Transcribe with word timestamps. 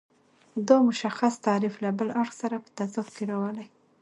دا 0.67 0.77
متشخص 0.87 1.33
تعریف 1.47 1.75
له 1.83 1.89
بل 1.99 2.09
اړخ 2.21 2.29
سره 2.41 2.55
په 2.63 2.69
تضاد 2.77 3.07
کې 3.15 3.23
راولي. 3.31 3.67